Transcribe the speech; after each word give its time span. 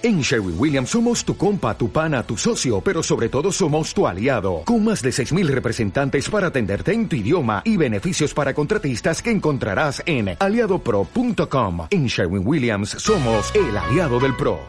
En 0.00 0.20
Sherwin 0.20 0.54
Williams 0.56 0.90
somos 0.90 1.24
tu 1.24 1.36
compa, 1.36 1.76
tu 1.76 1.90
pana, 1.90 2.22
tu 2.22 2.36
socio, 2.36 2.80
pero 2.80 3.02
sobre 3.02 3.28
todo 3.28 3.50
somos 3.50 3.92
tu 3.92 4.06
aliado, 4.06 4.62
con 4.64 4.84
más 4.84 5.02
de 5.02 5.10
6.000 5.10 5.48
representantes 5.48 6.30
para 6.30 6.46
atenderte 6.46 6.92
en 6.92 7.08
tu 7.08 7.16
idioma 7.16 7.62
y 7.64 7.76
beneficios 7.76 8.32
para 8.32 8.54
contratistas 8.54 9.20
que 9.20 9.32
encontrarás 9.32 10.00
en 10.06 10.36
aliadopro.com. 10.38 11.88
En 11.90 12.06
Sherwin 12.06 12.46
Williams 12.46 12.90
somos 12.90 13.52
el 13.56 13.76
aliado 13.76 14.20
del 14.20 14.36
PRO. 14.36 14.60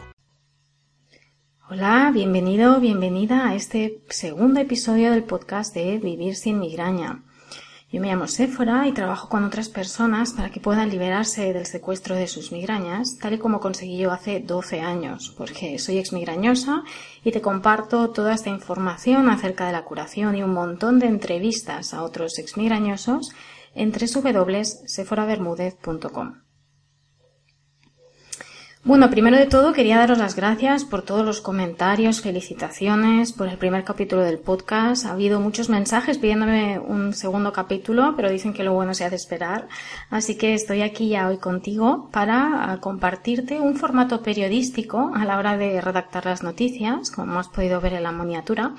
Hola, 1.68 2.10
bienvenido, 2.12 2.80
bienvenida 2.80 3.46
a 3.46 3.54
este 3.54 4.02
segundo 4.08 4.58
episodio 4.58 5.12
del 5.12 5.22
podcast 5.22 5.72
de 5.72 5.98
Vivir 5.98 6.34
sin 6.34 6.58
migraña. 6.58 7.22
Yo 7.92 8.00
me 8.00 8.06
llamo 8.06 8.28
Séfora 8.28 8.86
y 8.86 8.92
trabajo 8.92 9.28
con 9.28 9.42
otras 9.42 9.68
personas 9.68 10.32
para 10.32 10.50
que 10.50 10.60
puedan 10.60 10.90
liberarse 10.90 11.52
del 11.52 11.66
secuestro 11.66 12.14
de 12.14 12.28
sus 12.28 12.52
migrañas, 12.52 13.18
tal 13.18 13.34
y 13.34 13.38
como 13.38 13.58
conseguí 13.58 13.98
yo 13.98 14.12
hace 14.12 14.38
12 14.38 14.80
años, 14.80 15.34
porque 15.36 15.76
soy 15.80 15.98
exmigrañosa 15.98 16.84
y 17.24 17.32
te 17.32 17.40
comparto 17.40 18.10
toda 18.10 18.32
esta 18.32 18.48
información 18.48 19.28
acerca 19.28 19.66
de 19.66 19.72
la 19.72 19.82
curación 19.82 20.36
y 20.36 20.44
un 20.44 20.52
montón 20.52 21.00
de 21.00 21.08
entrevistas 21.08 21.92
a 21.92 22.04
otros 22.04 22.38
exmigrañosos 22.38 23.32
en 23.74 23.90
www.seforabermudez.com. 23.90 26.49
Bueno, 28.82 29.10
primero 29.10 29.36
de 29.36 29.44
todo 29.44 29.74
quería 29.74 29.98
daros 29.98 30.16
las 30.16 30.34
gracias 30.34 30.86
por 30.86 31.02
todos 31.02 31.22
los 31.22 31.42
comentarios, 31.42 32.22
felicitaciones 32.22 33.34
por 33.34 33.46
el 33.46 33.58
primer 33.58 33.84
capítulo 33.84 34.22
del 34.22 34.38
podcast. 34.38 35.04
Ha 35.04 35.12
habido 35.12 35.38
muchos 35.38 35.68
mensajes 35.68 36.16
pidiéndome 36.16 36.78
un 36.78 37.12
segundo 37.12 37.52
capítulo, 37.52 38.14
pero 38.16 38.30
dicen 38.30 38.54
que 38.54 38.64
lo 38.64 38.72
bueno 38.72 38.94
se 38.94 39.04
ha 39.04 39.10
de 39.10 39.16
esperar. 39.16 39.68
Así 40.08 40.38
que 40.38 40.54
estoy 40.54 40.80
aquí 40.80 41.10
ya 41.10 41.28
hoy 41.28 41.36
contigo 41.36 42.08
para 42.10 42.72
ah, 42.72 42.80
compartirte 42.80 43.60
un 43.60 43.76
formato 43.76 44.22
periodístico 44.22 45.12
a 45.14 45.26
la 45.26 45.36
hora 45.36 45.58
de 45.58 45.82
redactar 45.82 46.24
las 46.24 46.42
noticias, 46.42 47.10
como 47.10 47.38
has 47.38 47.48
podido 47.48 47.82
ver 47.82 47.92
en 47.92 48.04
la 48.04 48.12
miniatura, 48.12 48.74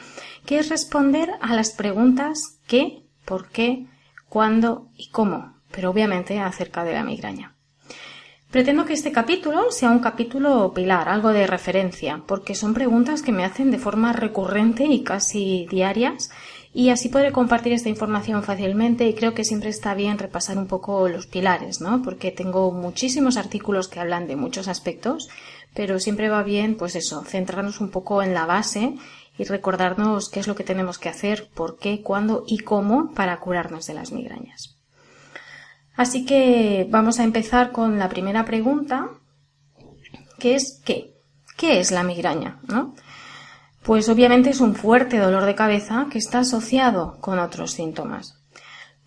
que 0.48 0.58
es 0.58 0.70
responder 0.70 1.30
a 1.42 1.54
las 1.54 1.74
preguntas 1.74 2.58
qué, 2.66 3.04
por 3.24 3.50
qué, 3.50 3.86
cuándo 4.30 4.88
y 4.98 5.12
cómo, 5.12 5.54
pero 5.70 5.92
obviamente 5.92 6.40
acerca 6.40 6.84
de 6.84 6.94
la 6.94 7.04
migraña. 7.04 7.54
Pretendo 8.52 8.84
que 8.84 8.92
este 8.92 9.14
capítulo 9.14 9.72
sea 9.72 9.92
un 9.92 10.00
capítulo 10.00 10.74
pilar, 10.74 11.08
algo 11.08 11.30
de 11.30 11.48
referencia, 11.48 12.22
porque 12.28 12.54
son 12.54 12.74
preguntas 12.74 13.22
que 13.22 13.32
me 13.32 13.46
hacen 13.46 13.72
de 13.72 13.80
forma 13.80 14.12
recurrente 14.12 14.84
y 14.84 15.04
casi 15.04 15.68
diarias 15.72 16.32
y 16.74 16.90
así 16.90 17.08
podré 17.08 17.32
compartir 17.32 17.72
esta 17.72 17.88
información 17.88 18.44
fácilmente 18.44 19.08
y 19.08 19.14
creo 19.14 19.34
que 19.34 19.46
siempre 19.46 19.70
está 19.70 19.94
bien 19.94 20.18
repasar 20.18 20.58
un 20.58 20.68
poco 20.68 21.08
los 21.08 21.28
pilares, 21.28 21.80
¿no? 21.80 22.02
Porque 22.02 22.32
tengo 22.32 22.74
muchísimos 22.74 23.38
artículos 23.38 23.88
que 23.88 24.02
hablan 24.02 24.28
de 24.28 24.36
muchos 24.36 24.68
aspectos, 24.68 25.30
pero 25.74 25.98
siempre 26.00 26.28
va 26.28 26.44
bien, 26.44 26.76
pues 26.76 26.98
eso, 26.98 27.24
centrarnos 27.24 27.80
un 27.80 27.90
poco 27.90 28.22
en 28.22 28.34
la 28.34 28.46
base 28.46 28.96
y 29.38 29.46
recordarnos 29.46 30.28
qué 30.28 30.42
es 30.42 30.48
lo 30.48 30.56
que 30.56 30.66
tenemos 30.66 30.98
que 30.98 31.08
hacer, 31.08 31.50
por 31.54 31.78
qué, 31.78 32.02
cuándo 32.02 32.44
y 32.46 32.60
cómo 32.60 33.14
para 33.14 33.40
curarnos 33.40 33.88
de 33.88 33.94
las 33.94 34.12
migrañas. 34.12 34.81
Así 36.02 36.26
que 36.26 36.88
vamos 36.90 37.20
a 37.20 37.24
empezar 37.24 37.72
con 37.72 38.00
la 38.00 38.10
primera 38.10 38.44
pregunta, 38.44 39.10
que 40.40 40.56
es 40.56 40.82
¿qué? 40.84 41.14
¿Qué 41.56 41.80
es 41.80 41.92
la 41.92 42.02
migraña? 42.02 42.60
Pues 43.84 44.10
obviamente 44.10 44.50
es 44.50 44.62
un 44.62 44.74
fuerte 44.74 45.20
dolor 45.20 45.46
de 45.46 45.54
cabeza 45.54 46.08
que 46.12 46.18
está 46.18 46.40
asociado 46.40 47.20
con 47.22 47.38
otros 47.38 47.74
síntomas. 47.74 48.42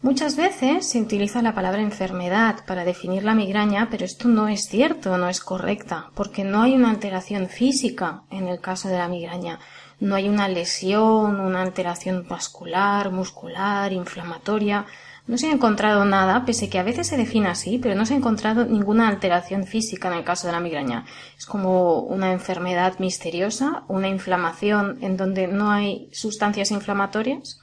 Muchas 0.02 0.36
veces 0.36 0.88
se 0.88 1.00
utiliza 1.00 1.42
la 1.42 1.52
palabra 1.52 1.82
enfermedad 1.82 2.64
para 2.64 2.84
definir 2.84 3.24
la 3.24 3.34
migraña, 3.34 3.88
pero 3.90 4.04
esto 4.04 4.28
no 4.28 4.46
es 4.46 4.68
cierto, 4.68 5.18
no 5.18 5.28
es 5.28 5.40
correcta, 5.40 6.12
porque 6.14 6.44
no 6.44 6.62
hay 6.62 6.76
una 6.76 6.90
alteración 6.90 7.48
física 7.48 8.22
en 8.30 8.46
el 8.46 8.60
caso 8.60 8.88
de 8.88 8.98
la 8.98 9.08
migraña. 9.08 9.58
No 9.98 10.14
hay 10.14 10.28
una 10.28 10.46
lesión, 10.46 11.40
una 11.40 11.62
alteración 11.62 12.28
vascular, 12.28 13.10
muscular, 13.10 13.92
inflamatoria. 13.92 14.86
No 15.26 15.38
se 15.38 15.46
ha 15.46 15.52
encontrado 15.52 16.04
nada, 16.04 16.44
pese 16.44 16.68
que 16.68 16.78
a 16.78 16.82
veces 16.82 17.06
se 17.06 17.16
define 17.16 17.48
así, 17.48 17.78
pero 17.78 17.94
no 17.94 18.04
se 18.04 18.12
ha 18.12 18.16
encontrado 18.18 18.66
ninguna 18.66 19.08
alteración 19.08 19.64
física 19.64 20.08
en 20.08 20.18
el 20.18 20.24
caso 20.24 20.46
de 20.46 20.52
la 20.52 20.60
migraña. 20.60 21.06
Es 21.38 21.46
como 21.46 22.00
una 22.00 22.30
enfermedad 22.30 22.98
misteriosa, 22.98 23.84
una 23.88 24.08
inflamación 24.08 24.98
en 25.00 25.16
donde 25.16 25.46
no 25.46 25.70
hay 25.70 26.10
sustancias 26.12 26.70
inflamatorias. 26.70 27.58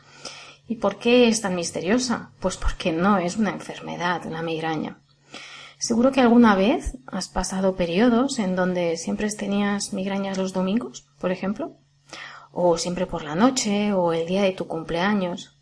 ¿Y 0.68 0.78
por 0.78 0.98
qué 0.98 1.28
es 1.28 1.42
tan 1.42 1.54
misteriosa? 1.54 2.32
Pues 2.40 2.58
porque 2.58 2.92
no 2.92 3.20
es 3.20 3.38
una 3.38 3.52
enfermedad 3.52 4.24
la 4.26 4.42
migraña. 4.42 4.98
Seguro 5.78 6.12
que 6.12 6.22
alguna 6.22 6.56
vez 6.56 6.98
has 7.08 7.28
pasado 7.28 7.76
periodos 7.76 8.40
en 8.40 8.56
donde 8.56 8.98
siempre 8.98 9.30
tenías 9.30 9.94
migrañas 9.94 10.38
los 10.38 10.54
domingos, 10.54 11.08
por 11.20 11.32
ejemplo, 11.32 11.78
o 12.52 12.80
siempre 12.80 13.06
por 13.06 13.24
la 13.24 13.36
noche, 13.36 13.94
o 13.94 14.14
el 14.14 14.26
día 14.26 14.42
de 14.42 14.54
tu 14.54 14.68
cumpleaños, 14.68 15.61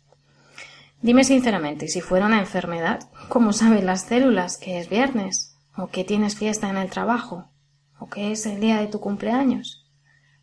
Dime 1.02 1.24
sinceramente, 1.24 1.88
si 1.88 2.02
fuera 2.02 2.26
una 2.26 2.40
enfermedad, 2.40 3.00
¿cómo 3.30 3.54
saben 3.54 3.86
las 3.86 4.02
células 4.02 4.58
que 4.58 4.78
es 4.78 4.90
viernes? 4.90 5.56
¿O 5.74 5.86
que 5.86 6.04
tienes 6.04 6.36
fiesta 6.36 6.68
en 6.68 6.76
el 6.76 6.90
trabajo? 6.90 7.50
¿O 7.98 8.10
que 8.10 8.32
es 8.32 8.44
el 8.44 8.60
día 8.60 8.80
de 8.80 8.86
tu 8.86 9.00
cumpleaños? 9.00 9.88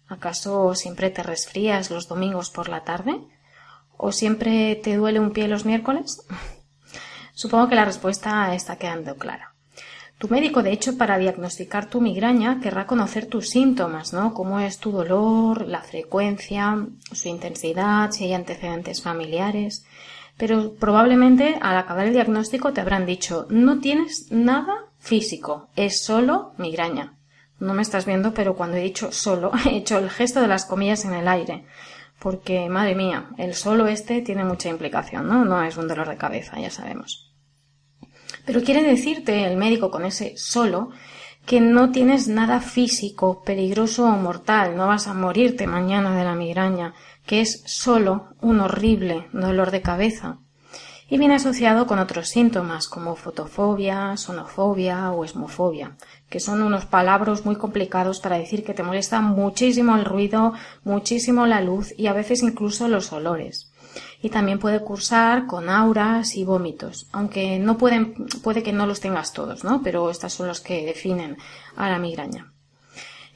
¿Acaso 0.07 0.73
siempre 0.73 1.11
te 1.11 1.21
resfrías 1.21 1.91
los 1.91 2.07
domingos 2.07 2.49
por 2.49 2.69
la 2.69 2.83
tarde? 2.83 3.19
¿O 3.97 4.11
siempre 4.11 4.75
te 4.75 4.95
duele 4.95 5.19
un 5.19 5.31
pie 5.31 5.47
los 5.47 5.63
miércoles? 5.63 6.25
Supongo 7.35 7.69
que 7.69 7.75
la 7.75 7.85
respuesta 7.85 8.55
está 8.55 8.77
quedando 8.77 9.15
clara. 9.15 9.53
Tu 10.17 10.27
médico, 10.27 10.63
de 10.63 10.71
hecho, 10.71 10.97
para 10.97 11.19
diagnosticar 11.19 11.87
tu 11.87 12.01
migraña, 12.01 12.59
querrá 12.61 12.87
conocer 12.87 13.27
tus 13.27 13.49
síntomas, 13.49 14.11
¿no? 14.11 14.33
Cómo 14.33 14.59
es 14.59 14.79
tu 14.79 14.91
dolor, 14.91 15.67
la 15.67 15.83
frecuencia, 15.83 16.83
su 17.11 17.27
intensidad, 17.27 18.09
si 18.09 18.23
hay 18.23 18.33
antecedentes 18.33 19.03
familiares 19.03 19.85
pero 20.37 20.73
probablemente 20.73 21.57
al 21.61 21.77
acabar 21.77 22.07
el 22.07 22.13
diagnóstico 22.13 22.71
te 22.71 22.81
habrán 22.81 23.05
dicho 23.05 23.47
no 23.49 23.79
tienes 23.79 24.31
nada 24.31 24.85
físico, 24.99 25.69
es 25.75 26.03
solo 26.03 26.53
migraña. 26.57 27.17
No 27.59 27.73
me 27.73 27.81
estás 27.81 28.05
viendo, 28.05 28.33
pero 28.33 28.55
cuando 28.55 28.77
he 28.77 28.83
dicho 28.83 29.11
solo, 29.11 29.51
he 29.65 29.77
hecho 29.77 29.97
el 29.97 30.09
gesto 30.09 30.41
de 30.41 30.47
las 30.47 30.65
comillas 30.65 31.05
en 31.05 31.13
el 31.13 31.27
aire. 31.27 31.65
Porque, 32.19 32.67
madre 32.69 32.95
mía, 32.95 33.29
el 33.37 33.53
solo 33.53 33.87
este 33.87 34.21
tiene 34.21 34.43
mucha 34.43 34.69
implicación, 34.69 35.27
¿no? 35.27 35.45
No 35.45 35.63
es 35.63 35.77
un 35.77 35.87
dolor 35.87 36.09
de 36.09 36.17
cabeza, 36.17 36.59
ya 36.59 36.71
sabemos. 36.71 37.31
Pero 38.45 38.63
quiere 38.63 38.81
decirte 38.81 39.45
el 39.45 39.57
médico 39.57 39.91
con 39.91 40.05
ese 40.05 40.35
solo 40.37 40.91
que 41.47 41.61
no 41.61 41.91
tienes 41.91 42.27
nada 42.27 42.59
físico, 42.59 43.41
peligroso 43.43 44.03
o 44.03 44.11
mortal, 44.11 44.75
no 44.75 44.85
vas 44.85 45.07
a 45.07 45.13
morirte 45.13 45.65
mañana 45.65 46.13
de 46.15 46.25
la 46.25 46.35
migraña, 46.35 46.93
que 47.25 47.39
es 47.39 47.63
solo 47.65 48.27
un 48.41 48.59
horrible 48.59 49.27
dolor 49.31 49.71
de 49.71 49.81
cabeza 49.81 50.39
y 51.09 51.17
viene 51.17 51.35
asociado 51.35 51.87
con 51.87 51.99
otros 51.99 52.27
síntomas 52.27 52.89
como 52.89 53.15
fotofobia, 53.15 54.17
sonofobia 54.17 55.11
o 55.11 55.23
esmofobia, 55.23 55.95
que 56.29 56.41
son 56.41 56.61
unos 56.61 56.85
palabras 56.85 57.45
muy 57.45 57.55
complicados 57.55 58.19
para 58.19 58.37
decir 58.37 58.65
que 58.65 58.73
te 58.73 58.83
molesta 58.83 59.21
muchísimo 59.21 59.95
el 59.95 60.03
ruido, 60.03 60.53
muchísimo 60.83 61.45
la 61.45 61.61
luz 61.61 61.93
y 61.97 62.07
a 62.07 62.13
veces 62.13 62.43
incluso 62.43 62.89
los 62.89 63.13
olores. 63.13 63.66
Y 64.21 64.29
también 64.29 64.59
puede 64.59 64.81
cursar 64.81 65.45
con 65.45 65.69
auras 65.69 66.35
y 66.35 66.43
vómitos, 66.43 67.07
aunque 67.11 67.59
no 67.59 67.77
pueden, 67.77 68.13
puede 68.43 68.63
que 68.63 68.73
no 68.73 68.85
los 68.87 68.99
tengas 68.99 69.33
todos, 69.33 69.63
¿no? 69.63 69.81
Pero 69.83 70.09
estos 70.09 70.33
son 70.33 70.47
los 70.47 70.61
que 70.61 70.85
definen 70.85 71.37
a 71.75 71.89
la 71.89 71.99
migraña. 71.99 72.51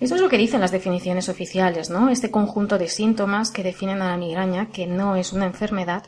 Eso 0.01 0.15
es 0.15 0.21
lo 0.21 0.29
que 0.29 0.39
dicen 0.39 0.61
las 0.61 0.71
definiciones 0.71 1.29
oficiales, 1.29 1.91
¿no? 1.91 2.09
Este 2.09 2.31
conjunto 2.31 2.79
de 2.79 2.87
síntomas 2.87 3.51
que 3.51 3.61
definen 3.61 4.01
a 4.01 4.09
la 4.09 4.17
migraña, 4.17 4.69
que 4.69 4.87
no 4.87 5.15
es 5.15 5.31
una 5.31 5.45
enfermedad, 5.45 6.05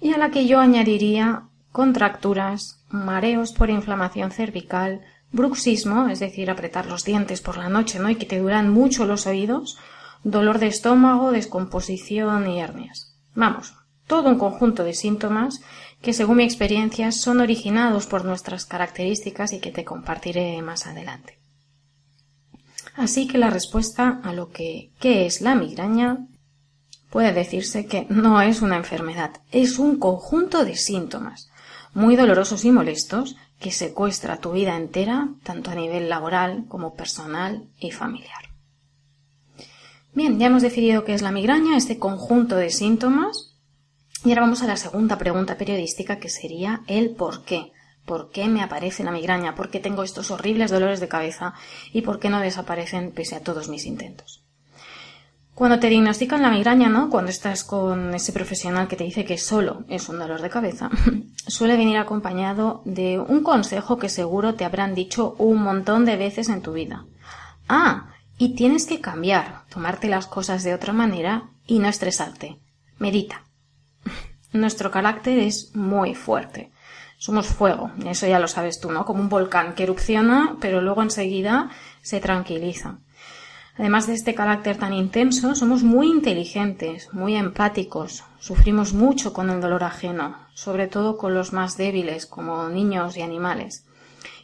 y 0.00 0.12
a 0.12 0.18
la 0.18 0.30
que 0.30 0.46
yo 0.46 0.58
añadiría 0.58 1.44
contracturas, 1.70 2.84
mareos 2.88 3.52
por 3.52 3.70
inflamación 3.70 4.32
cervical, 4.32 5.02
bruxismo, 5.30 6.08
es 6.08 6.18
decir, 6.18 6.50
apretar 6.50 6.86
los 6.86 7.04
dientes 7.04 7.40
por 7.40 7.58
la 7.58 7.68
noche, 7.68 8.00
¿no? 8.00 8.10
Y 8.10 8.16
que 8.16 8.26
te 8.26 8.40
duran 8.40 8.70
mucho 8.70 9.06
los 9.06 9.28
oídos, 9.28 9.78
dolor 10.24 10.58
de 10.58 10.66
estómago, 10.66 11.30
descomposición 11.30 12.50
y 12.50 12.60
hernias. 12.60 13.14
Vamos, 13.34 13.74
todo 14.08 14.28
un 14.28 14.38
conjunto 14.38 14.82
de 14.82 14.94
síntomas 14.94 15.60
que, 16.02 16.12
según 16.12 16.38
mi 16.38 16.44
experiencia, 16.44 17.12
son 17.12 17.40
originados 17.40 18.06
por 18.06 18.24
nuestras 18.24 18.66
características 18.66 19.52
y 19.52 19.60
que 19.60 19.70
te 19.70 19.84
compartiré 19.84 20.60
más 20.62 20.88
adelante. 20.88 21.38
Así 22.96 23.28
que 23.28 23.38
la 23.38 23.50
respuesta 23.50 24.20
a 24.24 24.32
lo 24.32 24.50
que 24.50 24.90
¿qué 24.98 25.26
es 25.26 25.40
la 25.40 25.54
migraña? 25.54 26.26
puede 27.10 27.32
decirse 27.32 27.86
que 27.86 28.06
no 28.10 28.42
es 28.42 28.60
una 28.60 28.76
enfermedad, 28.76 29.40
es 29.50 29.78
un 29.78 29.98
conjunto 29.98 30.64
de 30.64 30.76
síntomas 30.76 31.48
muy 31.94 32.16
dolorosos 32.16 32.64
y 32.64 32.70
molestos 32.70 33.36
que 33.58 33.72
secuestra 33.72 34.38
tu 34.38 34.52
vida 34.52 34.76
entera, 34.76 35.28
tanto 35.42 35.70
a 35.70 35.74
nivel 35.74 36.08
laboral 36.08 36.64
como 36.68 36.94
personal 36.94 37.64
y 37.80 37.90
familiar. 37.90 38.50
Bien, 40.14 40.38
ya 40.38 40.46
hemos 40.46 40.62
definido 40.62 41.04
qué 41.04 41.14
es 41.14 41.22
la 41.22 41.32
migraña, 41.32 41.76
este 41.76 41.98
conjunto 41.98 42.56
de 42.56 42.70
síntomas, 42.70 43.47
y 44.24 44.30
ahora 44.30 44.42
vamos 44.42 44.62
a 44.62 44.66
la 44.66 44.76
segunda 44.76 45.16
pregunta 45.18 45.56
periodística 45.56 46.18
que 46.18 46.28
sería 46.28 46.82
el 46.86 47.10
por 47.10 47.44
qué. 47.44 47.72
¿Por 48.04 48.30
qué 48.30 48.48
me 48.48 48.62
aparece 48.62 49.04
la 49.04 49.10
migraña? 49.10 49.54
¿Por 49.54 49.70
qué 49.70 49.80
tengo 49.80 50.02
estos 50.02 50.30
horribles 50.30 50.70
dolores 50.70 50.98
de 50.98 51.08
cabeza? 51.08 51.54
¿Y 51.92 52.02
por 52.02 52.18
qué 52.18 52.30
no 52.30 52.40
desaparecen 52.40 53.12
pese 53.12 53.36
a 53.36 53.42
todos 53.42 53.68
mis 53.68 53.84
intentos? 53.84 54.44
Cuando 55.54 55.78
te 55.78 55.88
diagnostican 55.88 56.40
la 56.40 56.50
migraña, 56.50 56.88
¿no? 56.88 57.10
Cuando 57.10 57.30
estás 57.30 57.64
con 57.64 58.14
ese 58.14 58.32
profesional 58.32 58.88
que 58.88 58.96
te 58.96 59.04
dice 59.04 59.24
que 59.24 59.38
solo 59.38 59.84
es 59.88 60.08
un 60.08 60.18
dolor 60.18 60.40
de 60.40 60.50
cabeza, 60.50 60.88
suele 61.46 61.76
venir 61.76 61.98
acompañado 61.98 62.80
de 62.84 63.18
un 63.18 63.42
consejo 63.42 63.98
que 63.98 64.08
seguro 64.08 64.54
te 64.54 64.64
habrán 64.64 64.94
dicho 64.94 65.34
un 65.38 65.62
montón 65.62 66.04
de 66.04 66.16
veces 66.16 66.48
en 66.48 66.62
tu 66.62 66.72
vida. 66.72 67.06
Ah, 67.68 68.14
y 68.38 68.54
tienes 68.54 68.86
que 68.86 69.00
cambiar, 69.00 69.64
tomarte 69.68 70.08
las 70.08 70.26
cosas 70.26 70.62
de 70.62 70.74
otra 70.74 70.92
manera 70.92 71.50
y 71.66 71.80
no 71.80 71.88
estresarte. 71.88 72.58
Medita. 72.98 73.47
Nuestro 74.52 74.90
carácter 74.90 75.38
es 75.38 75.74
muy 75.74 76.14
fuerte. 76.14 76.70
Somos 77.18 77.46
fuego, 77.46 77.90
eso 78.06 78.26
ya 78.26 78.38
lo 78.38 78.48
sabes 78.48 78.80
tú, 78.80 78.90
¿no? 78.90 79.04
Como 79.04 79.20
un 79.20 79.28
volcán 79.28 79.74
que 79.74 79.82
erupciona, 79.82 80.56
pero 80.60 80.80
luego 80.80 81.02
enseguida 81.02 81.70
se 82.00 82.20
tranquiliza. 82.20 82.98
Además 83.76 84.06
de 84.06 84.14
este 84.14 84.34
carácter 84.34 84.76
tan 84.76 84.92
intenso, 84.92 85.54
somos 85.54 85.82
muy 85.82 86.08
inteligentes, 86.08 87.12
muy 87.12 87.36
empáticos, 87.36 88.24
sufrimos 88.40 88.92
mucho 88.92 89.32
con 89.32 89.50
el 89.50 89.60
dolor 89.60 89.84
ajeno, 89.84 90.36
sobre 90.54 90.88
todo 90.88 91.16
con 91.16 91.34
los 91.34 91.52
más 91.52 91.76
débiles, 91.76 92.26
como 92.26 92.68
niños 92.68 93.16
y 93.16 93.22
animales. 93.22 93.84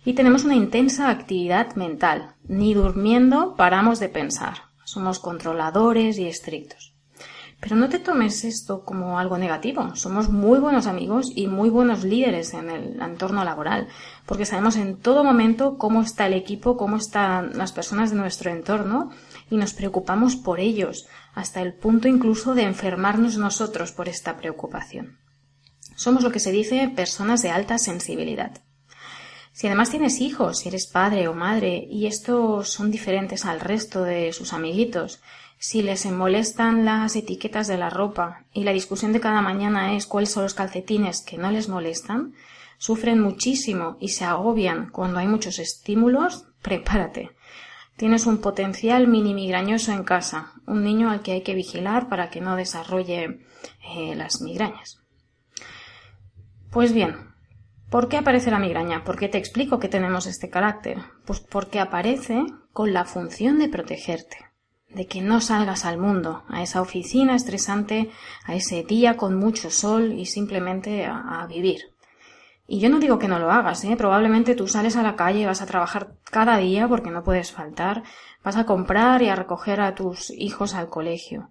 Y 0.04 0.12
tenemos 0.12 0.44
una 0.44 0.54
intensa 0.54 1.10
actividad 1.10 1.74
mental. 1.76 2.34
Ni 2.46 2.74
durmiendo 2.74 3.56
paramos 3.56 3.98
de 4.00 4.08
pensar. 4.08 4.64
Somos 4.84 5.18
controladores 5.18 6.18
y 6.18 6.26
estrictos. 6.26 6.93
Pero 7.64 7.76
no 7.76 7.88
te 7.88 7.98
tomes 7.98 8.44
esto 8.44 8.84
como 8.84 9.18
algo 9.18 9.38
negativo. 9.38 9.96
Somos 9.96 10.28
muy 10.28 10.58
buenos 10.58 10.86
amigos 10.86 11.32
y 11.34 11.46
muy 11.46 11.70
buenos 11.70 12.04
líderes 12.04 12.52
en 12.52 12.68
el 12.68 13.00
entorno 13.00 13.42
laboral, 13.42 13.88
porque 14.26 14.44
sabemos 14.44 14.76
en 14.76 14.98
todo 14.98 15.24
momento 15.24 15.78
cómo 15.78 16.02
está 16.02 16.26
el 16.26 16.34
equipo, 16.34 16.76
cómo 16.76 16.96
están 16.96 17.56
las 17.56 17.72
personas 17.72 18.10
de 18.10 18.16
nuestro 18.16 18.50
entorno 18.50 19.12
y 19.48 19.56
nos 19.56 19.72
preocupamos 19.72 20.36
por 20.36 20.60
ellos, 20.60 21.06
hasta 21.32 21.62
el 21.62 21.72
punto 21.72 22.06
incluso 22.06 22.54
de 22.54 22.64
enfermarnos 22.64 23.38
nosotros 23.38 23.92
por 23.92 24.10
esta 24.10 24.36
preocupación. 24.36 25.16
Somos 25.96 26.22
lo 26.22 26.30
que 26.30 26.40
se 26.40 26.52
dice 26.52 26.92
personas 26.94 27.40
de 27.40 27.48
alta 27.48 27.78
sensibilidad. 27.78 28.60
Si 29.52 29.68
además 29.68 29.88
tienes 29.88 30.20
hijos, 30.20 30.58
si 30.58 30.68
eres 30.68 30.86
padre 30.86 31.28
o 31.28 31.32
madre, 31.32 31.88
y 31.90 32.08
estos 32.08 32.68
son 32.68 32.90
diferentes 32.90 33.46
al 33.46 33.60
resto 33.60 34.02
de 34.02 34.34
sus 34.34 34.52
amiguitos, 34.52 35.22
si 35.66 35.80
les 35.80 36.04
molestan 36.04 36.84
las 36.84 37.16
etiquetas 37.16 37.66
de 37.68 37.78
la 37.78 37.88
ropa 37.88 38.44
y 38.52 38.64
la 38.64 38.74
discusión 38.74 39.14
de 39.14 39.20
cada 39.20 39.40
mañana 39.40 39.96
es 39.96 40.04
cuáles 40.04 40.30
son 40.30 40.42
los 40.42 40.52
calcetines 40.52 41.22
que 41.22 41.38
no 41.38 41.50
les 41.50 41.70
molestan, 41.70 42.34
sufren 42.76 43.18
muchísimo 43.18 43.96
y 43.98 44.10
se 44.10 44.26
agobian 44.26 44.90
cuando 44.90 45.20
hay 45.20 45.26
muchos 45.26 45.58
estímulos, 45.58 46.44
prepárate, 46.62 47.30
Tienes 47.96 48.26
un 48.26 48.42
potencial 48.42 49.08
mini 49.08 49.32
migrañoso 49.32 49.92
en 49.92 50.04
casa, 50.04 50.52
un 50.66 50.84
niño 50.84 51.08
al 51.10 51.22
que 51.22 51.32
hay 51.32 51.42
que 51.42 51.54
vigilar 51.54 52.10
para 52.10 52.28
que 52.28 52.42
no 52.42 52.56
desarrolle 52.56 53.40
eh, 53.96 54.14
las 54.16 54.42
migrañas. 54.42 55.00
Pues 56.70 56.92
bien, 56.92 57.32
¿por 57.88 58.08
qué 58.08 58.18
aparece 58.18 58.50
la 58.50 58.58
migraña? 58.58 59.02
¿Por 59.02 59.16
qué 59.16 59.28
te 59.30 59.38
explico 59.38 59.78
que 59.78 59.88
tenemos 59.88 60.26
este 60.26 60.50
carácter? 60.50 60.98
Pues 61.24 61.40
porque 61.40 61.80
aparece 61.80 62.44
con 62.72 62.92
la 62.92 63.06
función 63.06 63.58
de 63.58 63.68
protegerte, 63.68 64.43
de 64.94 65.06
que 65.06 65.20
no 65.20 65.40
salgas 65.40 65.84
al 65.84 65.98
mundo, 65.98 66.44
a 66.48 66.62
esa 66.62 66.80
oficina 66.80 67.34
estresante, 67.34 68.10
a 68.44 68.54
ese 68.54 68.82
día 68.82 69.16
con 69.16 69.36
mucho 69.36 69.70
sol 69.70 70.12
y 70.12 70.26
simplemente 70.26 71.06
a 71.06 71.46
vivir. 71.48 71.94
Y 72.66 72.80
yo 72.80 72.88
no 72.88 72.98
digo 72.98 73.18
que 73.18 73.28
no 73.28 73.38
lo 73.38 73.50
hagas, 73.50 73.84
¿eh? 73.84 73.94
Probablemente 73.96 74.54
tú 74.54 74.68
sales 74.68 74.96
a 74.96 75.02
la 75.02 75.16
calle, 75.16 75.46
vas 75.46 75.60
a 75.60 75.66
trabajar 75.66 76.14
cada 76.30 76.56
día 76.56 76.88
porque 76.88 77.10
no 77.10 77.22
puedes 77.22 77.52
faltar, 77.52 78.04
vas 78.42 78.56
a 78.56 78.64
comprar 78.64 79.20
y 79.20 79.28
a 79.28 79.36
recoger 79.36 79.82
a 79.82 79.94
tus 79.94 80.30
hijos 80.30 80.74
al 80.74 80.88
colegio. 80.88 81.50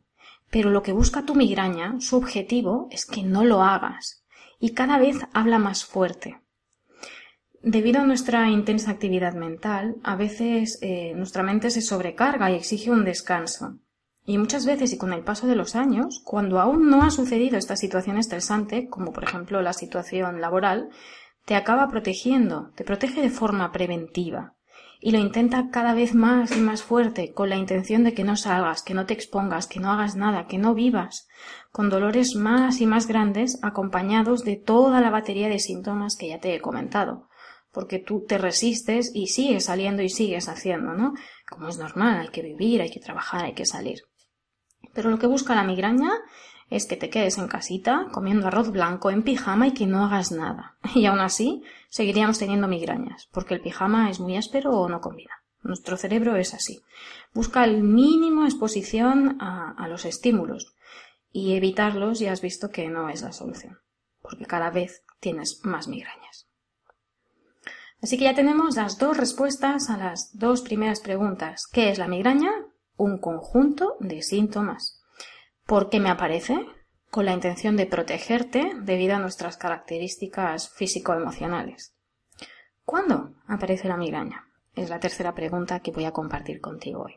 Pero 0.50 0.72
lo 0.72 0.81
que 0.81 0.92
busca 0.92 1.24
tu 1.24 1.36
migraña, 1.36 2.00
su 2.00 2.18
objetivo, 2.18 2.88
es 2.89 3.06
que 3.06 3.22
no 3.22 3.44
lo 3.44 3.62
hagas. 3.62 4.24
Y 4.60 4.74
cada 4.74 4.98
vez 4.98 5.18
habla 5.34 5.60
más 5.60 5.86
fuerte. 5.86 6.42
Debido 7.65 8.01
a 8.01 8.06
nuestra 8.06 8.50
intensa 8.50 8.92
actividad 8.92 9.36
mental, 9.36 9.95
a 10.04 10.18
veces 10.18 10.80
eh, 10.81 11.13
nuestra 11.15 11.44
mente 11.44 11.69
se 11.69 11.81
sobrecarga 11.81 12.51
y 12.51 12.56
exige 12.56 12.92
un 12.92 13.06
descanso. 13.06 13.77
Y 14.25 14.38
muchas 14.38 14.65
veces 14.65 14.92
y 14.92 14.98
con 14.98 15.13
el 15.13 15.24
paso 15.24 15.48
de 15.48 15.56
los 15.56 15.77
años, 15.77 16.21
cuando 16.25 16.60
aún 16.60 16.89
no 16.89 17.04
ha 17.04 17.10
sucedido 17.10 17.57
esta 17.57 17.77
situación 17.77 18.18
estresante, 18.18 18.89
como 18.89 19.13
por 19.13 19.24
ejemplo 19.24 19.62
la 19.62 19.71
situación 19.71 20.42
laboral, 20.42 20.89
te 21.45 21.56
acaba 21.56 21.88
protegiendo, 21.88 22.71
te 22.75 22.83
protege 22.83 23.21
de 23.21 23.30
forma 23.30 23.71
preventiva 23.71 24.56
y 25.00 25.12
lo 25.12 25.19
intenta 25.19 25.69
cada 25.69 25.94
vez 25.94 26.15
más 26.15 26.56
y 26.56 26.62
más 26.62 26.81
fuerte 26.81 27.33
con 27.33 27.50
la 27.50 27.57
intención 27.57 28.04
de 28.06 28.13
que 28.13 28.24
no 28.24 28.38
salgas, 28.38 28.83
que 28.83 28.94
no 28.94 29.06
te 29.06 29.13
expongas, 29.13 29.68
que 29.68 29.81
no 29.81 29.92
hagas 29.92 30.15
nada, 30.15 30.48
que 30.48 30.57
no 30.57 30.74
vivas, 30.74 31.27
con 31.71 31.89
dolores 31.89 32.36
más 32.36 32.80
y 32.80 32.86
más 32.86 33.07
grandes 33.07 33.60
acompañados 33.63 34.45
de 34.45 34.56
toda 34.56 35.01
la 35.01 35.10
batería 35.10 35.50
de 35.50 35.60
síntomas 35.60 36.15
que 36.18 36.30
ya 36.30 36.39
te 36.39 36.56
he 36.56 36.62
comentado, 36.62 37.27
porque 37.74 38.00
tú 38.00 38.24
te 38.25 38.38
resistes 38.38 39.12
y 39.14 39.28
sigues 39.28 39.66
saliendo 39.66 40.04
y 40.04 40.10
sigues 40.10 40.48
haciendo, 40.48 40.94
¿no? 40.94 41.14
Como 41.50 41.68
es 41.68 41.78
normal, 41.78 42.20
hay 42.20 42.28
que 42.30 42.44
vivir, 42.44 42.81
hay 42.81 42.92
que 42.92 43.00
trabajar, 43.00 43.46
hay 43.46 43.54
que 43.54 43.66
salir. 43.66 44.04
Pero 44.94 45.10
lo 45.10 45.18
que 45.18 45.28
busca 45.28 45.56
la 45.56 45.64
migraña 45.64 46.12
es 46.70 46.86
que 46.86 46.96
te 46.96 47.10
quedes 47.10 47.38
en 47.40 47.48
casita 47.48 48.08
comiendo 48.12 48.48
arroz 48.48 48.72
blanco 48.72 49.10
en 49.10 49.24
pijama 49.24 49.68
y 49.68 49.74
que 49.74 49.88
no 49.88 50.06
hagas 50.06 50.31
nada. 50.31 50.78
Y 50.96 51.08
aún 51.08 51.20
así 51.20 51.64
seguiríamos 51.90 52.38
teniendo 52.38 52.68
migrañas, 52.68 53.28
porque 53.31 53.56
el 53.56 53.62
pijama 53.62 54.10
es 54.10 54.20
muy 54.20 54.38
áspero 54.38 54.72
o 54.72 54.88
no 54.88 55.02
combina. 55.02 55.44
Nuestro 55.64 55.98
cerebro 55.98 56.36
es 56.36 56.54
así. 56.54 56.84
Busca 57.34 57.64
el 57.64 57.84
mínimo 57.84 58.46
exposición 58.46 59.38
a, 59.42 59.72
a 59.72 59.88
los 59.88 60.06
estímulos 60.06 60.75
y 61.31 61.56
evitarlos 61.56 62.20
ya 62.20 62.31
has 62.31 62.42
visto 62.42 62.70
que 62.70 62.88
no 62.90 63.10
es 63.10 63.24
la 63.24 63.31
solución, 63.31 63.80
porque 64.22 64.46
cada 64.46 64.70
vez 64.70 65.04
tienes 65.20 65.62
más 65.64 65.88
migrañas. 65.88 66.48
Así 68.04 68.18
que 68.18 68.26
ya 68.26 68.36
tenemos 68.36 68.76
las 68.76 69.00
dos 69.00 69.16
respuestas 69.16 69.90
a 69.90 69.98
las 69.98 70.38
dos 70.38 70.62
primeras 70.62 71.00
preguntas. 71.00 71.66
¿Qué 71.72 71.90
es 71.90 71.98
la 71.98 72.08
migraña? 72.08 72.52
un 72.98 73.18
conjunto 73.18 73.96
de 74.00 74.22
síntomas. 74.22 75.02
¿Por 75.66 75.90
qué 75.90 76.00
me 76.00 76.10
aparece? 76.10 76.68
Con 77.10 77.26
la 77.26 77.34
intención 77.34 77.78
de 77.78 77.86
protegerte 77.86 78.74
debido 78.82 79.16
a 79.16 79.20
nuestras 79.20 79.58
características 79.58 80.70
físico-emocionales. 80.70 81.96
¿Cuándo 82.86 83.36
aparece 83.48 83.88
la 83.88 83.98
migraña? 83.98 84.48
Es 84.76 84.90
la 84.90 85.00
tercera 85.00 85.34
pregunta 85.34 85.80
que 85.80 85.92
voy 85.92 86.06
a 86.06 86.12
compartir 86.12 86.60
contigo 86.60 87.04
hoy. 87.04 87.16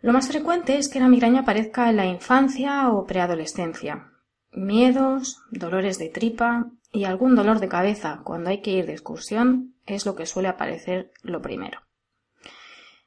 Lo 0.00 0.12
más 0.12 0.28
frecuente 0.28 0.76
es 0.76 0.88
que 0.88 1.00
la 1.00 1.08
migraña 1.08 1.40
aparezca 1.40 1.88
en 1.88 1.96
la 1.96 2.06
infancia 2.06 2.90
o 2.90 3.06
preadolescencia. 3.06 4.12
Miedos, 4.52 5.40
dolores 5.50 5.98
de 5.98 6.08
tripa 6.08 6.66
y 6.96 7.04
algún 7.04 7.36
dolor 7.36 7.60
de 7.60 7.68
cabeza 7.68 8.22
cuando 8.24 8.48
hay 8.48 8.62
que 8.62 8.70
ir 8.70 8.86
de 8.86 8.92
excursión 8.92 9.74
es 9.84 10.06
lo 10.06 10.16
que 10.16 10.24
suele 10.24 10.48
aparecer 10.48 11.12
lo 11.22 11.42
primero. 11.42 11.80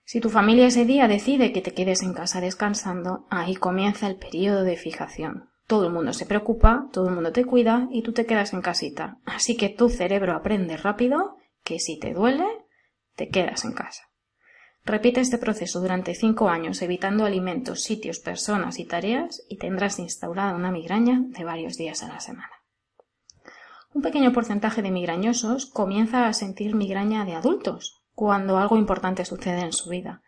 Si 0.05 0.19
tu 0.19 0.29
familia 0.29 0.67
ese 0.67 0.85
día 0.85 1.07
decide 1.07 1.51
que 1.51 1.61
te 1.61 1.73
quedes 1.73 2.03
en 2.03 2.13
casa 2.13 2.39
descansando, 2.39 3.25
ahí 3.31 3.55
comienza 3.55 4.05
el 4.05 4.17
periodo 4.17 4.63
de 4.63 4.77
fijación. 4.77 5.49
Todo 5.65 5.87
el 5.87 5.93
mundo 5.93 6.13
se 6.13 6.27
preocupa, 6.27 6.87
todo 6.91 7.09
el 7.09 7.15
mundo 7.15 7.31
te 7.31 7.45
cuida 7.45 7.87
y 7.91 8.03
tú 8.03 8.13
te 8.13 8.27
quedas 8.27 8.53
en 8.53 8.61
casita. 8.61 9.17
Así 9.25 9.57
que 9.57 9.69
tu 9.69 9.89
cerebro 9.89 10.35
aprende 10.35 10.77
rápido 10.77 11.37
que 11.63 11.79
si 11.79 11.97
te 11.97 12.13
duele, 12.13 12.45
te 13.15 13.29
quedas 13.29 13.65
en 13.65 13.73
casa. 13.73 14.03
Repite 14.85 15.19
este 15.19 15.39
proceso 15.39 15.81
durante 15.81 16.13
cinco 16.13 16.49
años 16.49 16.81
evitando 16.83 17.25
alimentos, 17.25 17.81
sitios, 17.81 18.19
personas 18.19 18.77
y 18.77 18.85
tareas 18.85 19.43
y 19.49 19.57
tendrás 19.57 19.97
instaurada 19.97 20.55
una 20.55 20.71
migraña 20.71 21.21
de 21.23 21.43
varios 21.43 21.75
días 21.75 22.03
a 22.03 22.07
la 22.07 22.19
semana. 22.19 22.58
Un 23.91 24.03
pequeño 24.03 24.31
porcentaje 24.31 24.81
de 24.83 24.91
migrañosos 24.91 25.65
comienza 25.65 26.27
a 26.27 26.33
sentir 26.33 26.75
migraña 26.75 27.25
de 27.25 27.33
adultos, 27.33 28.03
cuando 28.13 28.57
algo 28.57 28.77
importante 28.77 29.25
sucede 29.25 29.61
en 29.61 29.73
su 29.73 29.89
vida. 29.89 30.21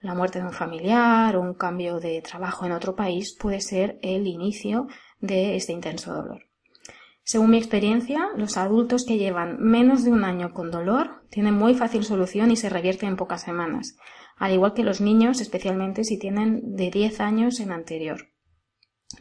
La 0.00 0.14
muerte 0.14 0.38
de 0.38 0.44
un 0.44 0.52
familiar 0.52 1.34
o 1.36 1.40
un 1.40 1.54
cambio 1.54 1.98
de 1.98 2.20
trabajo 2.20 2.66
en 2.66 2.72
otro 2.72 2.94
país 2.94 3.34
puede 3.40 3.62
ser 3.62 3.98
el 4.02 4.26
inicio 4.26 4.88
de 5.20 5.56
este 5.56 5.72
intenso 5.72 6.12
dolor. 6.12 6.42
Según 7.22 7.50
mi 7.50 7.56
experiencia, 7.56 8.28
los 8.36 8.56
adultos 8.56 9.04
que 9.06 9.16
llevan 9.16 9.60
menos 9.60 10.04
de 10.04 10.12
un 10.12 10.22
año 10.22 10.52
con 10.52 10.70
dolor 10.70 11.22
tienen 11.30 11.54
muy 11.54 11.74
fácil 11.74 12.04
solución 12.04 12.50
y 12.50 12.56
se 12.56 12.68
revierte 12.68 13.06
en 13.06 13.16
pocas 13.16 13.42
semanas, 13.42 13.96
al 14.36 14.52
igual 14.52 14.74
que 14.74 14.84
los 14.84 15.00
niños, 15.00 15.40
especialmente 15.40 16.04
si 16.04 16.18
tienen 16.18 16.76
de 16.76 16.90
10 16.90 17.20
años 17.20 17.60
en 17.60 17.72
anterior. 17.72 18.28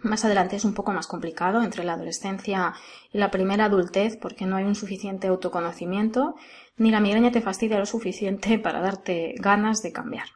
Más 0.02 0.26
adelante 0.26 0.56
es 0.56 0.66
un 0.66 0.74
poco 0.74 0.92
más 0.92 1.08
complicado 1.08 1.62
entre 1.62 1.84
la 1.84 1.94
adolescencia 1.94 2.74
y 3.12 3.18
la 3.20 3.32
primera 3.32 3.66
adultez 3.66 4.18
porque 4.18 4.46
no 4.46 4.56
hay 4.56 4.64
un 4.64 4.76
suficiente 4.76 5.28
autoconocimiento 5.28 6.36
ni 6.78 6.92
la 6.92 7.00
migraña 7.00 7.32
te 7.32 7.42
fastidia 7.42 7.80
lo 7.80 7.86
suficiente 7.86 8.60
para 8.64 8.82
darte 8.82 9.36
ganas 9.40 9.82
de 9.82 9.92
cambiar. 9.92 10.28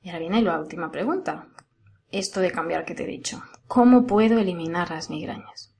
Y 0.00 0.08
ahora 0.08 0.20
viene 0.20 0.42
la 0.42 0.58
última 0.58 0.90
pregunta. 0.90 1.48
Esto 2.10 2.40
de 2.40 2.52
cambiar 2.52 2.84
que 2.84 2.94
te 2.94 3.04
he 3.04 3.06
dicho. 3.06 3.42
¿Cómo 3.66 4.06
puedo 4.06 4.38
eliminar 4.38 4.90
las 4.90 5.08
migrañas? 5.08 5.74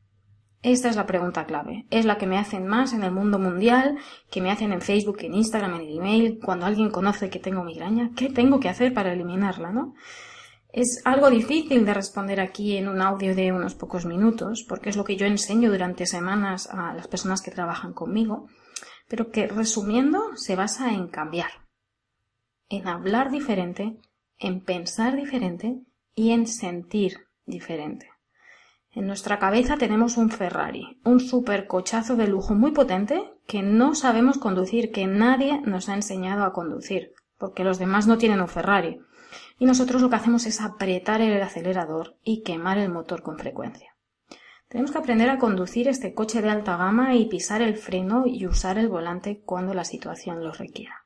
Esta 0.62 0.89
es 0.89 0.97
la 0.97 1.07
pregunta 1.07 1.45
clave. 1.45 1.87
Es 1.91 2.05
la 2.05 2.19
que 2.19 2.27
me 2.27 2.39
hacen 2.39 2.67
más 2.67 2.93
en 2.93 3.03
el 3.03 3.11
mundo 3.11 3.39
mundial, 3.41 3.99
que 4.31 4.41
me 4.41 4.51
hacen 4.51 4.73
en 4.73 4.81
Facebook, 4.81 5.19
en 5.21 5.35
Instagram, 5.35 5.75
en 5.75 5.81
el 5.83 5.99
email, 5.99 6.39
cuando 6.43 6.67
alguien 6.67 6.91
conoce 6.91 7.31
que 7.31 7.41
tengo 7.41 7.65
migraña. 7.65 8.12
¿Qué 8.17 8.31
tengo 8.31 8.61
que 8.61 8.69
hacer 8.69 8.95
para 8.95 9.12
eliminarla, 9.12 9.73
no? 9.73 9.95
Es 10.73 11.02
algo 11.05 11.29
difícil 11.29 11.85
de 11.85 11.93
responder 11.93 12.41
aquí 12.41 12.79
en 12.79 12.88
un 12.88 13.02
audio 13.02 13.35
de 13.35 13.52
unos 13.52 13.75
pocos 13.75 14.07
minutos, 14.07 14.64
porque 14.67 14.88
es 14.88 14.97
lo 14.97 15.05
que 15.05 15.17
yo 15.17 15.26
enseño 15.26 15.71
durante 15.71 16.07
semanas 16.07 16.67
a 16.67 16.95
las 16.95 17.09
personas 17.09 17.43
que 17.43 17.50
trabajan 17.50 17.93
conmigo, 17.93 18.47
pero 19.07 19.31
que 19.31 19.47
resumiendo 19.47 20.35
se 20.37 20.57
basa 20.57 20.95
en 20.95 21.09
cambiar, 21.09 21.50
en 22.71 22.88
hablar 22.88 23.31
diferente, 23.31 23.99
en 24.38 24.64
pensar 24.64 25.14
diferente 25.14 25.83
y 26.14 26.31
en 26.31 26.47
sentir 26.47 27.19
diferente. 27.45 28.09
En 28.93 29.07
nuestra 29.07 29.38
cabeza 29.38 29.76
tenemos 29.76 30.17
un 30.17 30.31
Ferrari, 30.31 31.00
un 31.05 31.21
supercochazo 31.21 32.17
de 32.17 32.29
lujo 32.29 32.55
muy 32.55 32.71
potente 32.71 33.35
que 33.47 33.62
no 33.62 33.95
sabemos 33.95 34.38
conducir, 34.38 34.91
que 34.91 35.07
nadie 35.07 35.61
nos 35.61 35.91
ha 35.91 35.95
enseñado 35.95 36.45
a 36.45 36.55
conducir, 36.55 37.12
porque 37.37 37.62
los 37.62 37.79
demás 37.79 38.07
no 38.07 38.17
tienen 38.17 38.41
un 38.41 38.49
Ferrari 38.49 39.00
y 39.59 39.67
nosotros 39.67 40.03
lo 40.03 40.11
que 40.11 40.17
hacemos 40.17 40.47
es 40.47 40.61
apretar 40.61 41.21
el 41.21 41.41
acelerador 41.43 42.17
y 42.23 42.43
quemar 42.43 42.79
el 42.79 42.91
motor 42.91 43.23
con 43.23 43.39
frecuencia. 43.39 43.93
Tenemos 44.73 44.91
que 44.91 44.99
aprender 44.99 45.29
a 45.29 45.39
conducir 45.39 45.87
este 45.87 46.15
coche 46.15 46.41
de 46.41 46.49
alta 46.49 46.79
gama 46.79 47.15
y 47.15 47.27
pisar 47.27 47.61
el 47.61 47.77
freno 47.77 48.25
y 48.27 48.47
usar 48.47 48.79
el 48.79 48.89
volante 48.89 49.43
cuando 49.45 49.75
la 49.75 49.85
situación 49.85 50.43
lo 50.43 50.51
requiera. 50.53 51.05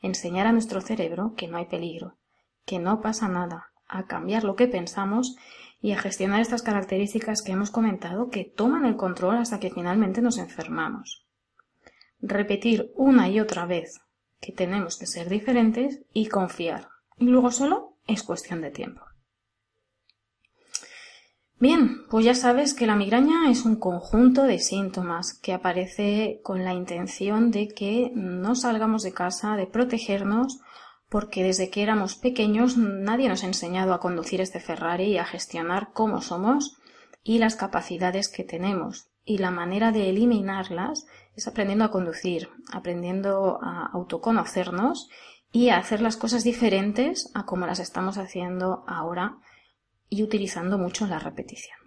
Enseñar 0.00 0.46
a 0.46 0.52
nuestro 0.52 0.80
cerebro 0.80 1.34
que 1.36 1.48
no 1.48 1.56
hay 1.56 1.66
peligro, 1.66 2.16
que 2.64 2.78
no 2.78 3.00
pasa 3.00 3.26
nada, 3.26 3.72
a 3.88 4.06
cambiar 4.06 4.44
lo 4.44 4.54
que 4.54 4.68
pensamos 4.68 5.36
y 5.80 5.90
a 5.92 5.98
gestionar 5.98 6.40
estas 6.40 6.62
características 6.62 7.42
que 7.42 7.50
hemos 7.50 7.72
comentado 7.72 8.30
que 8.30 8.44
toman 8.44 8.86
el 8.86 8.96
control 8.96 9.36
hasta 9.36 9.58
que 9.58 9.70
finalmente 9.70 10.22
nos 10.22 10.38
enfermamos. 10.38 11.26
Repetir 12.20 12.92
una 12.94 13.28
y 13.28 13.40
otra 13.40 13.66
vez 13.66 14.00
que 14.40 14.52
tenemos 14.52 14.96
que 14.96 15.06
ser 15.06 15.28
diferentes 15.28 16.02
y 16.12 16.28
confiar 16.28 16.93
luego 17.18 17.50
solo 17.50 17.96
es 18.06 18.22
cuestión 18.22 18.60
de 18.60 18.70
tiempo. 18.70 19.02
Bien, 21.58 22.06
pues 22.10 22.24
ya 22.24 22.34
sabes 22.34 22.74
que 22.74 22.86
la 22.86 22.96
migraña 22.96 23.50
es 23.50 23.64
un 23.64 23.76
conjunto 23.76 24.42
de 24.42 24.58
síntomas 24.58 25.32
que 25.32 25.52
aparece 25.52 26.40
con 26.42 26.64
la 26.64 26.74
intención 26.74 27.50
de 27.50 27.68
que 27.68 28.10
no 28.14 28.54
salgamos 28.54 29.02
de 29.02 29.14
casa, 29.14 29.56
de 29.56 29.66
protegernos, 29.66 30.60
porque 31.08 31.44
desde 31.44 31.70
que 31.70 31.82
éramos 31.82 32.16
pequeños 32.16 32.76
nadie 32.76 33.28
nos 33.28 33.44
ha 33.44 33.46
enseñado 33.46 33.94
a 33.94 34.00
conducir 34.00 34.40
este 34.40 34.60
Ferrari 34.60 35.12
y 35.12 35.18
a 35.18 35.24
gestionar 35.24 35.90
cómo 35.92 36.20
somos 36.20 36.76
y 37.22 37.38
las 37.38 37.56
capacidades 37.56 38.28
que 38.28 38.44
tenemos. 38.44 39.08
Y 39.24 39.38
la 39.38 39.50
manera 39.50 39.92
de 39.92 40.10
eliminarlas 40.10 41.06
es 41.34 41.48
aprendiendo 41.48 41.84
a 41.84 41.90
conducir, 41.90 42.50
aprendiendo 42.72 43.58
a 43.62 43.86
autoconocernos 43.92 45.08
y 45.54 45.68
hacer 45.68 46.02
las 46.02 46.16
cosas 46.16 46.42
diferentes 46.42 47.30
a 47.32 47.46
como 47.46 47.64
las 47.64 47.78
estamos 47.78 48.18
haciendo 48.18 48.82
ahora 48.88 49.38
y 50.08 50.24
utilizando 50.24 50.78
mucho 50.78 51.06
la 51.06 51.20
repetición. 51.20 51.78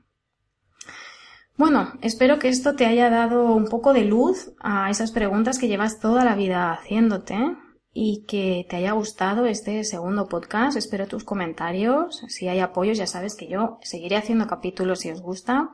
Bueno, 1.58 1.92
espero 2.02 2.40
que 2.40 2.48
esto 2.48 2.76
te 2.76 2.86
haya 2.86 3.10
dado 3.10 3.54
un 3.54 3.66
poco 3.66 3.92
de 3.92 4.06
luz 4.06 4.54
a 4.62 4.90
esas 4.90 5.12
preguntas 5.12 5.60
que 5.60 5.68
llevas 5.68 6.00
toda 6.00 6.24
la 6.24 6.36
vida 6.36 6.72
haciéndote 6.72 7.58
y 7.92 8.24
que 8.26 8.66
te 8.70 8.78
haya 8.78 8.94
gustado 8.94 9.46
este 9.46 9.84
segundo 9.84 10.30
podcast. 10.30 10.78
Espero 10.78 11.08
tus 11.08 11.26
comentarios. 11.26 12.24
Si 12.30 12.48
hay 12.48 12.62
apoyos, 12.62 12.98
ya 12.98 13.06
sabes 13.06 13.36
que 13.36 13.50
yo 13.50 13.80
seguiré 13.82 14.16
haciendo 14.16 14.48
capítulos 14.48 15.00
si 15.02 15.12
os 15.12 15.22
gusta. 15.22 15.72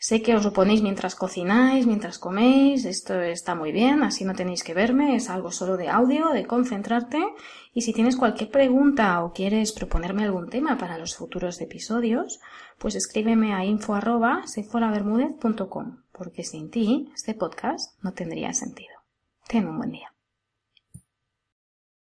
Sé 0.00 0.22
que 0.22 0.36
os 0.36 0.44
lo 0.44 0.52
ponéis 0.52 0.80
mientras 0.80 1.16
cocináis, 1.16 1.84
mientras 1.84 2.20
coméis, 2.20 2.84
esto 2.84 3.20
está 3.20 3.56
muy 3.56 3.72
bien, 3.72 4.04
así 4.04 4.24
no 4.24 4.32
tenéis 4.34 4.62
que 4.62 4.72
verme, 4.72 5.16
es 5.16 5.28
algo 5.28 5.50
solo 5.50 5.76
de 5.76 5.88
audio, 5.88 6.28
de 6.28 6.46
concentrarte. 6.46 7.18
Y 7.74 7.82
si 7.82 7.92
tienes 7.92 8.16
cualquier 8.16 8.48
pregunta 8.50 9.24
o 9.24 9.32
quieres 9.32 9.72
proponerme 9.72 10.22
algún 10.22 10.50
tema 10.50 10.78
para 10.78 10.98
los 10.98 11.16
futuros 11.16 11.60
episodios, 11.60 12.38
pues 12.78 12.94
escríbeme 12.94 13.54
a 13.54 13.64
info 13.64 13.98
porque 16.12 16.44
sin 16.44 16.70
ti 16.70 17.10
este 17.14 17.34
podcast 17.34 18.00
no 18.00 18.12
tendría 18.12 18.52
sentido. 18.52 18.94
Ten 19.48 19.66
un 19.66 19.78
buen 19.78 19.90
día. 19.90 20.12